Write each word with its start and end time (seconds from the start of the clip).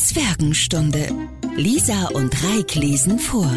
Zwergenstunde. 0.00 1.08
Lisa 1.56 2.08
und 2.14 2.34
Reik 2.42 2.74
lesen 2.74 3.18
vor. 3.18 3.50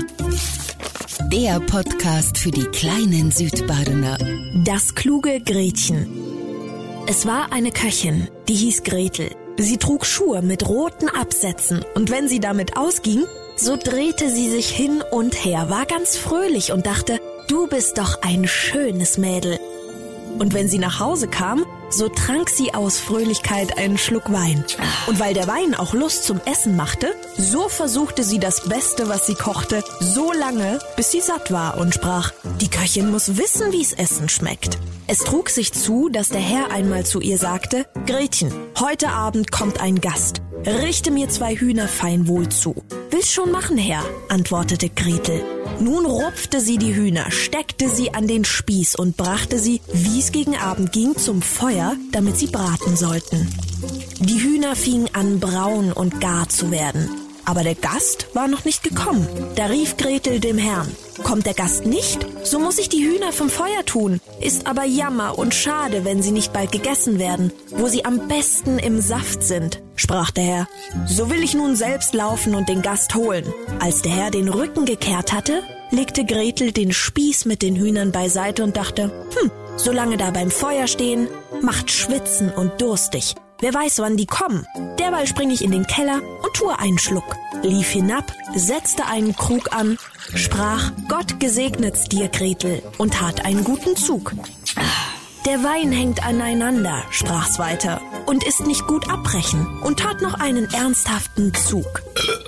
Der 1.31 1.59
Podcast 1.61 2.37
für 2.37 2.51
die 2.51 2.65
kleinen 2.65 3.31
Südbadener. 3.31 4.17
Das 4.65 4.93
kluge 4.93 5.39
Gretchen. 5.39 6.07
Es 7.07 7.25
war 7.25 7.51
eine 7.53 7.71
Köchin, 7.71 8.27
die 8.49 8.55
hieß 8.55 8.83
Gretel. 8.83 9.31
Sie 9.57 9.77
trug 9.77 10.05
Schuhe 10.05 10.41
mit 10.41 10.67
roten 10.67 11.07
Absätzen 11.07 11.83
und 11.95 12.11
wenn 12.11 12.27
sie 12.27 12.39
damit 12.39 12.75
ausging, 12.75 13.23
so 13.55 13.77
drehte 13.77 14.29
sie 14.29 14.49
sich 14.49 14.69
hin 14.69 15.01
und 15.11 15.45
her, 15.45 15.69
war 15.69 15.85
ganz 15.85 16.17
fröhlich 16.17 16.71
und 16.71 16.85
dachte, 16.85 17.21
du 17.47 17.67
bist 17.67 17.97
doch 17.97 18.21
ein 18.21 18.47
schönes 18.47 19.17
Mädel. 19.17 19.59
Und 20.39 20.53
wenn 20.53 20.67
sie 20.67 20.79
nach 20.79 20.99
Hause 20.99 21.27
kam, 21.27 21.65
so 21.93 22.09
trank 22.09 22.49
sie 22.49 22.73
aus 22.73 22.99
Fröhlichkeit 22.99 23.77
einen 23.77 23.97
Schluck 23.97 24.31
Wein. 24.31 24.65
Und 25.07 25.19
weil 25.19 25.33
der 25.33 25.47
Wein 25.47 25.75
auch 25.75 25.93
Lust 25.93 26.23
zum 26.23 26.41
Essen 26.45 26.75
machte, 26.75 27.13
so 27.37 27.69
versuchte 27.69 28.23
sie 28.23 28.39
das 28.39 28.67
Beste, 28.67 29.09
was 29.09 29.27
sie 29.27 29.35
kochte, 29.35 29.83
so 29.99 30.31
lange, 30.31 30.79
bis 30.95 31.11
sie 31.11 31.21
satt 31.21 31.51
war 31.51 31.77
und 31.77 31.93
sprach, 31.93 32.31
die 32.61 32.69
Köchin 32.69 33.11
muss 33.11 33.37
wissen, 33.37 33.71
wie's 33.71 33.93
Essen 33.93 34.29
schmeckt. 34.29 34.77
Es 35.07 35.19
trug 35.19 35.49
sich 35.49 35.73
zu, 35.73 36.09
dass 36.09 36.29
der 36.29 36.41
Herr 36.41 36.71
einmal 36.71 37.05
zu 37.05 37.19
ihr 37.19 37.37
sagte, 37.37 37.85
Gretchen, 38.05 38.51
heute 38.79 39.09
Abend 39.09 39.51
kommt 39.51 39.81
ein 39.81 40.01
Gast. 40.01 40.41
Richte 40.65 41.11
mir 41.11 41.29
zwei 41.29 41.55
Hühner 41.55 41.87
fein 41.87 42.27
wohl 42.27 42.49
zu. 42.49 42.75
Will's 43.09 43.31
schon 43.31 43.51
machen, 43.51 43.77
Herr, 43.77 44.03
antwortete 44.29 44.89
Gretel. 44.89 45.43
Nun 45.83 46.05
rupfte 46.05 46.61
sie 46.61 46.77
die 46.77 46.95
Hühner, 46.95 47.29
steckte 47.29 47.89
sie 47.89 48.13
an 48.13 48.25
den 48.25 48.45
Spieß 48.45 48.95
und 48.95 49.17
brachte 49.17 49.59
sie, 49.59 49.81
wie's 49.91 50.31
gegen 50.31 50.55
Abend 50.55 50.93
ging, 50.93 51.17
zum 51.17 51.41
Feuer, 51.41 51.97
damit 52.13 52.37
sie 52.37 52.47
braten 52.47 52.95
sollten. 52.95 53.49
Die 54.19 54.41
Hühner 54.41 54.77
fingen 54.77 55.09
an, 55.11 55.41
braun 55.41 55.91
und 55.91 56.21
gar 56.21 56.47
zu 56.47 56.71
werden. 56.71 57.09
Aber 57.45 57.63
der 57.63 57.75
Gast 57.75 58.27
war 58.33 58.47
noch 58.47 58.65
nicht 58.65 58.83
gekommen. 58.83 59.27
Da 59.55 59.65
rief 59.65 59.97
Gretel 59.97 60.39
dem 60.39 60.57
Herrn, 60.57 60.95
kommt 61.23 61.45
der 61.45 61.53
Gast 61.53 61.85
nicht, 61.85 62.25
so 62.43 62.59
muss 62.59 62.77
ich 62.77 62.89
die 62.89 63.05
Hühner 63.05 63.31
vom 63.33 63.49
Feuer 63.49 63.85
tun. 63.85 64.21
Ist 64.39 64.65
aber 64.65 64.85
Jammer 64.85 65.37
und 65.37 65.53
schade, 65.53 66.05
wenn 66.05 66.23
sie 66.23 66.31
nicht 66.31 66.53
bald 66.53 66.71
gegessen 66.71 67.19
werden, 67.19 67.51
wo 67.69 67.87
sie 67.87 68.05
am 68.05 68.27
besten 68.27 68.79
im 68.79 69.01
Saft 69.01 69.43
sind, 69.43 69.81
sprach 69.95 70.31
der 70.31 70.43
Herr. 70.43 70.67
So 71.07 71.29
will 71.29 71.43
ich 71.43 71.53
nun 71.53 71.75
selbst 71.75 72.13
laufen 72.13 72.55
und 72.55 72.69
den 72.69 72.81
Gast 72.81 73.15
holen. 73.15 73.53
Als 73.79 74.01
der 74.01 74.13
Herr 74.13 74.31
den 74.31 74.47
Rücken 74.47 74.85
gekehrt 74.85 75.33
hatte, 75.33 75.63
legte 75.91 76.25
Gretel 76.25 76.71
den 76.71 76.93
Spieß 76.93 77.45
mit 77.45 77.61
den 77.61 77.75
Hühnern 77.75 78.11
beiseite 78.11 78.63
und 78.63 78.77
dachte, 78.77 79.03
hm, 79.37 79.51
solange 79.75 80.17
da 80.17 80.31
beim 80.31 80.49
Feuer 80.49 80.87
stehen, 80.87 81.27
macht 81.61 81.91
schwitzen 81.91 82.49
und 82.49 82.81
durstig. 82.81 83.35
Wer 83.59 83.73
weiß, 83.73 83.99
wann 83.99 84.17
die 84.17 84.25
kommen. 84.25 84.65
Derweil 84.99 85.27
springe 85.27 85.53
ich 85.53 85.63
in 85.63 85.71
den 85.71 85.87
Keller 85.87 86.21
und 86.43 86.53
tue 86.53 86.77
einen 86.77 86.99
Schluck. 86.99 87.35
Lief 87.61 87.89
hinab, 87.89 88.31
setzte 88.55 89.05
einen 89.05 89.35
Krug 89.35 89.73
an, 89.73 89.97
sprach, 90.35 90.91
Gott 91.07 91.39
gesegnet's 91.39 92.05
dir, 92.09 92.27
Gretel, 92.27 92.81
und 92.97 93.13
tat 93.13 93.45
einen 93.45 93.63
guten 93.63 93.95
Zug. 93.95 94.33
Der 95.45 95.61
Wein 95.61 95.91
hängt 95.91 96.25
aneinander, 96.25 97.03
sprach's 97.09 97.59
weiter, 97.59 97.99
und 98.25 98.45
ist 98.45 98.65
nicht 98.65 98.87
gut 98.87 99.09
abbrechen, 99.09 99.81
und 99.81 99.99
tat 99.99 100.21
noch 100.21 100.35
einen 100.35 100.71
ernsthaften 100.73 101.53
Zug. 101.53 102.01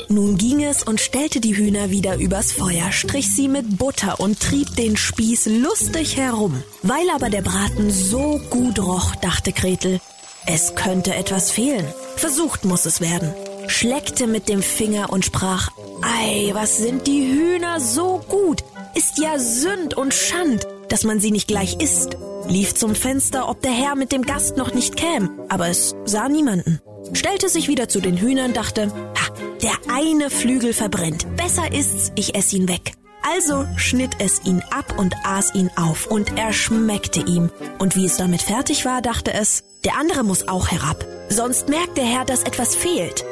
Nun 0.08 0.38
ging 0.38 0.64
es 0.64 0.84
und 0.84 1.02
stellte 1.02 1.42
die 1.42 1.58
Hühner 1.58 1.90
wieder 1.90 2.16
übers 2.18 2.54
Feuer, 2.54 2.92
strich 2.92 3.34
sie 3.36 3.50
mit 3.50 3.78
Butter 3.78 4.20
und 4.20 4.40
trieb 4.40 4.76
den 4.78 4.96
Spieß 4.96 5.48
lustig 5.48 6.16
herum. 6.16 6.64
Weil 6.84 7.10
aber 7.14 7.30
der 7.30 7.42
Braten 7.42 7.92
so 7.92 8.40
gut 8.50 8.80
roch, 8.80 9.16
dachte 9.16 9.52
Gretel, 9.52 10.00
es 10.48 10.76
könnte 10.76 11.16
etwas 11.16 11.52
fehlen. 11.52 11.86
Versucht 12.16 12.66
muss 12.66 12.86
es 12.86 13.02
werden. 13.02 13.34
Schleckte 13.68 14.28
mit 14.28 14.48
dem 14.48 14.62
Finger 14.62 15.12
und 15.12 15.26
sprach, 15.26 15.72
Ei, 16.02 16.52
was 16.54 16.78
sind 16.78 17.08
die 17.08 17.32
Hühner 17.32 17.80
so 17.80 18.22
gut? 18.28 18.64
Ist 18.94 19.18
ja 19.18 19.40
Sünd 19.40 19.96
und 19.96 20.14
Schand, 20.14 20.68
dass 20.90 21.04
man 21.04 21.20
sie 21.20 21.32
nicht 21.32 21.48
gleich 21.48 21.78
isst. 21.82 22.18
Lief 22.48 22.76
zum 22.76 22.96
Fenster, 22.96 23.50
ob 23.50 23.62
der 23.62 23.72
Herr 23.72 23.96
mit 23.96 24.12
dem 24.12 24.22
Gast 24.22 24.56
noch 24.56 24.74
nicht 24.74 24.96
käm, 24.96 25.32
aber 25.50 25.68
es 25.68 25.96
sah 26.06 26.30
niemanden. 26.30 26.80
Stellte 27.14 27.50
sich 27.50 27.68
wieder 27.68 27.90
zu 27.90 28.00
den 28.00 28.18
Hühnern, 28.18 28.54
dachte, 28.54 28.92
ha, 28.92 29.34
der 29.62 29.74
eine 29.92 30.30
Flügel 30.30 30.74
verbrennt. 30.74 31.26
Besser 31.36 31.74
ist's, 31.74 32.12
ich 32.16 32.36
ess 32.36 32.54
ihn 32.54 32.68
weg. 32.68 32.94
Also 33.28 33.66
schnitt 33.76 34.18
es 34.20 34.46
ihn 34.46 34.64
ab 34.70 35.00
und 35.00 35.16
aß 35.24 35.56
ihn 35.56 35.72
auf, 35.76 36.06
und 36.08 36.38
er 36.38 36.54
schmeckte 36.54 37.22
ihm. 37.22 37.50
Und 37.80 37.96
wie 37.96 38.06
es 38.06 38.18
damit 38.18 38.42
fertig 38.42 38.86
war, 38.86 39.02
dachte 39.02 39.34
es, 39.34 39.64
der 39.84 39.98
andere 39.98 40.24
muss 40.24 40.48
auch 40.48 40.70
herab, 40.70 41.06
sonst 41.30 41.70
merkt 41.70 41.98
der 41.98 42.06
Herr, 42.06 42.26
dass 42.26 42.44
etwas 42.44 42.76
fehlt. 42.76 43.26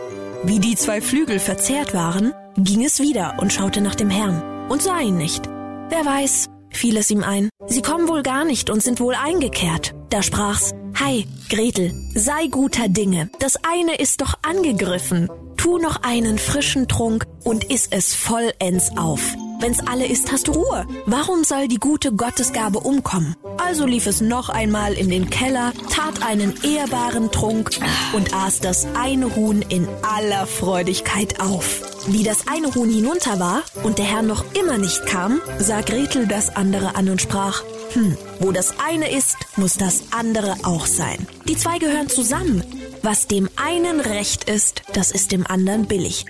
Wie 0.43 0.59
die 0.59 0.75
zwei 0.75 0.99
Flügel 0.99 1.39
verzehrt 1.39 1.93
waren, 1.93 2.33
ging 2.57 2.83
es 2.83 2.99
wieder 2.99 3.35
und 3.39 3.53
schaute 3.53 3.81
nach 3.81 3.95
dem 3.95 4.09
Herrn 4.09 4.67
und 4.69 4.81
sah 4.81 4.99
ihn 4.99 5.17
nicht. 5.17 5.47
Wer 5.89 6.05
weiß, 6.05 6.49
fiel 6.71 6.97
es 6.97 7.11
ihm 7.11 7.23
ein. 7.23 7.49
Sie 7.67 7.81
kommen 7.81 8.07
wohl 8.07 8.23
gar 8.23 8.45
nicht 8.45 8.69
und 8.69 8.81
sind 8.81 8.99
wohl 8.99 9.15
eingekehrt. 9.15 9.93
Da 10.09 10.23
sprach's, 10.23 10.73
Hi, 10.99 11.27
Gretel, 11.49 11.93
sei 12.13 12.47
guter 12.47 12.87
Dinge. 12.87 13.29
Das 13.39 13.57
eine 13.63 13.95
ist 13.95 14.21
doch 14.21 14.35
angegriffen. 14.41 15.29
Tu 15.57 15.77
noch 15.77 16.03
einen 16.03 16.37
frischen 16.39 16.87
Trunk 16.87 17.25
und 17.43 17.63
iss 17.71 17.87
es 17.89 18.13
vollends 18.13 18.97
auf. 18.97 19.35
Wenn's 19.63 19.79
alle 19.87 20.05
ist, 20.05 20.29
hast 20.29 20.49
du 20.49 20.51
Ruhe. 20.51 20.85
Warum 21.05 21.45
soll 21.45 21.69
die 21.69 21.79
gute 21.79 22.11
Gottesgabe 22.11 22.81
umkommen? 22.81 23.37
Also 23.57 23.85
lief 23.85 24.07
es 24.07 24.19
noch 24.19 24.49
einmal 24.49 24.91
in 24.91 25.07
den 25.07 25.29
Keller, 25.29 25.71
tat 25.89 26.21
einen 26.21 26.53
ehrbaren 26.65 27.31
Trunk 27.31 27.69
und 28.11 28.33
aß 28.33 28.59
das 28.59 28.85
eine 28.93 29.33
Huhn 29.37 29.61
in 29.61 29.87
aller 30.01 30.47
Freudigkeit 30.47 31.39
auf. 31.39 31.79
Wie 32.07 32.23
das 32.23 32.45
eine 32.49 32.75
Huhn 32.75 32.89
hinunter 32.89 33.39
war 33.39 33.63
und 33.83 33.99
der 33.99 34.05
Herr 34.05 34.21
noch 34.21 34.43
immer 34.53 34.77
nicht 34.77 35.05
kam, 35.05 35.39
sah 35.59 35.79
Gretel 35.79 36.27
das 36.27 36.53
andere 36.57 36.97
an 36.97 37.07
und 37.07 37.21
sprach, 37.21 37.63
hm, 37.93 38.17
wo 38.41 38.51
das 38.51 38.73
eine 38.85 39.09
ist, 39.15 39.37
muss 39.55 39.75
das 39.75 40.11
andere 40.11 40.57
auch 40.63 40.87
sein. 40.87 41.25
Die 41.47 41.55
zwei 41.55 41.79
gehören 41.79 42.09
zusammen. 42.09 42.65
Was 43.01 43.27
dem 43.27 43.49
einen 43.55 44.01
recht 44.01 44.43
ist, 44.43 44.81
das 44.91 45.11
ist 45.11 45.31
dem 45.31 45.47
anderen 45.47 45.87
billig. 45.87 46.25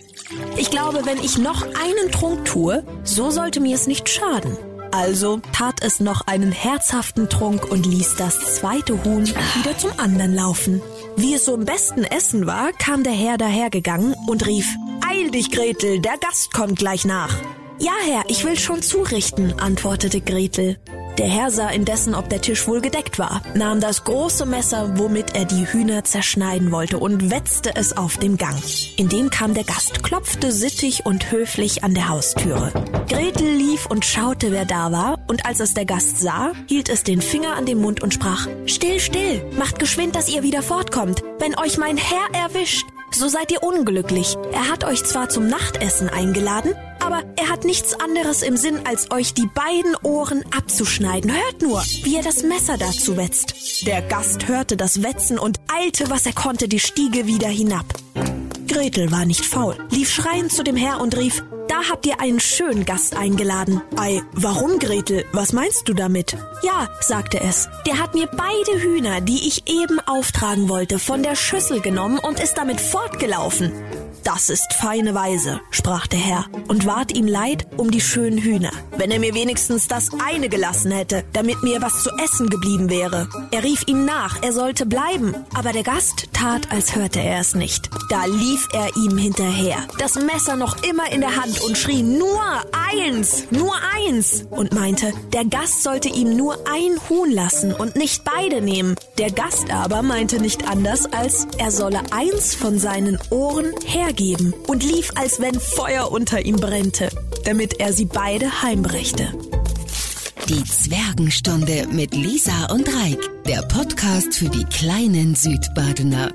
Ich 0.58 0.70
glaube, 0.70 1.06
wenn 1.06 1.18
ich 1.18 1.38
noch 1.38 1.64
einen 1.64 2.12
Trunk 2.12 2.46
tue, 2.46 2.84
so 3.04 3.30
sollte 3.30 3.60
mir 3.60 3.76
es 3.76 3.88
nicht 3.88 4.10
schaden. 4.10 4.58
Also 4.92 5.42
tat 5.52 5.82
es 5.82 6.00
noch 6.00 6.28
einen 6.28 6.52
herzhaften 6.52 7.28
Trunk 7.28 7.70
und 7.72 7.88
ließ 7.88 8.16
das 8.18 8.56
zweite 8.56 9.04
Huhn 9.04 9.28
wieder 9.28 9.76
zum 9.78 9.92
anderen 9.98 10.36
laufen. 10.36 10.82
Wie 11.16 11.34
es 11.34 11.46
so 11.46 11.56
im 11.56 11.66
besten 11.66 12.04
Essen 12.04 12.46
war, 12.46 12.72
kam 12.74 13.04
der 13.04 13.14
Herr 13.14 13.38
dahergegangen 13.38 14.16
und 14.28 14.46
rief, 14.46 14.68
Eil 15.10 15.32
dich, 15.32 15.52
Gretel, 15.52 16.00
der 16.00 16.18
Gast 16.20 16.54
kommt 16.54 16.78
gleich 16.78 17.06
nach. 17.06 17.36
Ja, 17.80 17.92
Herr, 18.06 18.24
ich 18.28 18.46
will 18.46 18.58
schon 18.58 18.84
zurichten, 18.84 19.60
antwortete 19.60 20.22
Gretel. 20.22 20.78
Der 21.20 21.28
Herr 21.28 21.52
sah 21.52 21.70
indessen, 21.70 22.16
ob 22.16 22.28
der 22.30 22.42
Tisch 22.42 22.68
wohl 22.68 22.82
gedeckt 22.82 23.20
war, 23.20 23.44
nahm 23.54 23.80
das 23.80 24.04
große 24.04 24.48
Messer, 24.48 24.98
womit 24.98 25.36
er 25.36 25.46
die 25.46 25.68
Hühner 25.68 26.04
zerschneiden 26.04 26.72
wollte, 26.72 26.98
und 26.98 27.30
wetzte 27.30 27.76
es 27.76 27.96
auf 27.96 28.18
dem 28.18 28.38
Gang. 28.38 28.60
In 28.98 29.10
dem 29.10 29.30
kam 29.30 29.54
der 29.54 29.64
Gast, 29.64 30.02
klopfte 30.02 30.52
sittig 30.52 31.06
und 31.06 31.32
höflich 31.32 31.84
an 31.84 31.94
der 31.94 32.10
Haustüre. 32.10 32.72
Gretel 33.08 33.48
lief 33.48 33.86
und 33.86 34.06
schaute, 34.06 34.52
wer 34.52 34.66
da 34.66 34.92
war, 34.92 35.20
und 35.28 35.46
als 35.46 35.60
es 35.60 35.76
der 35.76 35.86
Gast 35.86 36.20
sah, 36.20 36.54
hielt 36.68 36.90
es 36.90 37.04
den 37.04 37.22
Finger 37.22 37.56
an 37.56 37.68
den 37.68 37.80
Mund 37.80 38.02
und 38.02 38.14
sprach, 38.14 38.48
Still, 38.66 39.00
still, 39.00 39.46
macht 39.56 39.78
geschwind, 39.78 40.16
dass 40.16 40.34
ihr 40.34 40.42
wieder 40.42 40.64
fortkommt. 40.64 41.22
Wenn 41.38 41.58
euch 41.60 41.78
mein 41.78 41.98
Herr 41.98 42.34
erwischt, 42.34 42.88
so 43.14 43.28
seid 43.28 43.52
ihr 43.52 43.64
unglücklich. 43.64 44.36
Er 44.52 44.70
hat 44.70 44.84
euch 44.84 45.04
zwar 45.04 45.30
zum 45.30 45.48
Nachtessen 45.48 46.10
eingeladen, 46.10 46.74
aber 47.00 47.24
er 47.36 47.50
hat 47.50 47.64
nichts 47.64 48.00
anderes 48.00 48.42
im 48.44 48.58
Sinn, 48.58 48.80
als 48.86 49.12
euch 49.12 49.34
die 49.34 49.48
beiden 49.54 49.96
Ohren 50.04 50.44
abzuschneiden. 50.56 51.32
Hört 51.32 51.62
nur, 51.62 51.82
wie 52.04 52.16
er 52.16 52.24
das 52.24 52.44
Messer 52.44 52.78
dazu 52.78 53.18
wetzt. 53.18 53.86
Der 53.86 54.02
Gast 54.02 54.48
hörte 54.48 54.78
das 54.78 55.04
Wetzen 55.04 55.38
und 55.38 55.60
eilte, 55.74 56.10
was 56.10 56.26
er 56.26 56.34
konnte, 56.34 56.68
die 56.68 56.80
Stiege 56.80 57.28
wieder 57.28 57.50
hinab. 57.50 57.86
Gretel 58.68 59.12
war 59.12 59.26
nicht 59.26 59.46
faul, 59.46 59.76
lief 59.90 60.12
schreiend 60.12 60.52
zu 60.52 60.64
dem 60.64 60.76
Herr 60.76 61.02
und 61.02 61.18
rief, 61.18 61.44
da 61.68 61.90
habt 61.90 62.06
ihr 62.06 62.20
einen 62.20 62.40
schönen 62.40 62.86
Gast 62.86 63.16
eingeladen. 63.16 63.82
Ei, 63.96 64.22
warum, 64.34 64.80
Gretel? 64.80 65.26
Was 65.32 65.54
meinst 65.54 65.88
du 65.88 65.94
damit? 65.94 66.36
Ja, 66.62 66.90
sagte 67.00 67.40
es. 67.40 67.70
Der 67.86 68.00
hat 68.00 68.14
mir 68.14 68.28
beide 68.28 68.82
Hühner, 68.82 69.22
die 69.22 69.48
ich 69.48 69.68
eben 69.68 70.00
auftragen 70.02 70.70
wollte, 70.70 71.00
von 71.00 71.24
der 71.24 71.36
Schüssel 71.36 71.80
genommen 71.80 72.20
und 72.20 72.40
ist 72.40 72.56
damit 72.56 72.82
fortgelaufen. 72.82 73.72
Das 74.24 74.50
ist 74.50 74.72
feine 74.74 75.14
Weise, 75.14 75.60
sprach 75.70 76.08
der 76.08 76.20
Herr, 76.20 76.46
und 76.70 76.86
ward 76.86 77.12
ihm 77.12 77.28
leid 77.28 77.68
um 77.76 77.92
die 77.92 78.00
schönen 78.00 78.38
Hühner. 78.38 78.72
Wenn 78.96 79.12
er 79.12 79.20
mir 79.20 79.34
wenigstens 79.34 79.90
das 79.90 80.12
eine 80.26 80.48
gelassen 80.48 80.92
hätte, 80.92 81.26
damit 81.34 81.62
mir 81.62 81.82
was 81.82 82.04
zu 82.04 82.10
essen 82.24 82.50
geblieben 82.50 82.90
wäre. 82.90 83.28
Er 83.52 83.64
rief 83.64 83.86
ihm 83.86 84.06
nach, 84.06 84.42
er 84.42 84.54
sollte 84.54 84.86
bleiben, 84.86 85.36
aber 85.54 85.74
der 85.74 85.84
Gast 85.84 86.30
tat, 86.32 86.72
als 86.72 86.96
hörte 86.96 87.20
er 87.20 87.42
es 87.42 87.54
nicht. 87.54 87.90
Da 88.10 88.24
lief 88.26 88.53
er 88.74 88.96
ihm 88.96 89.18
hinterher, 89.18 89.78
das 89.98 90.16
Messer 90.16 90.56
noch 90.56 90.84
immer 90.84 91.12
in 91.12 91.22
der 91.22 91.36
Hand 91.36 91.62
und 91.62 91.78
schrie 91.78 92.04
nur 92.04 92.42
eins, 92.72 93.46
nur 93.52 93.74
eins 93.96 94.46
und 94.50 94.74
meinte, 94.74 95.12
der 95.34 95.46
Gast 95.46 95.84
sollte 95.84 96.10
ihm 96.10 96.36
nur 96.36 96.58
ein 96.68 96.98
Huhn 97.10 97.32
lassen 97.32 97.74
und 97.74 97.96
nicht 97.96 98.24
beide 98.24 98.62
nehmen. 98.62 98.96
Der 99.18 99.32
Gast 99.32 99.72
aber 99.72 100.02
meinte 100.02 100.42
nicht 100.42 100.68
anders, 100.68 101.06
als 101.12 101.48
er 101.58 101.72
solle 101.72 102.02
eins 102.12 102.56
von 102.56 102.80
seinen 102.80 103.18
Ohren 103.30 103.72
hergeben 103.86 104.54
und 104.68 104.84
lief, 104.84 105.12
als 105.16 105.40
wenn 105.40 105.60
Feuer 105.60 106.12
unter 106.12 106.46
ihm 106.46 106.58
brennte, 106.58 107.10
damit 107.46 107.80
er 107.80 107.94
sie 107.94 108.06
beide 108.06 108.62
heimbrächte. 108.62 109.34
Die 110.50 110.64
Zwergenstunde 110.64 111.88
mit 111.92 112.14
Lisa 112.14 112.66
und 112.72 112.88
Reik, 112.88 113.20
der 113.48 113.62
Podcast 113.62 114.36
für 114.36 114.50
die 114.50 114.66
kleinen 114.66 115.36
Südbadener. 115.36 116.32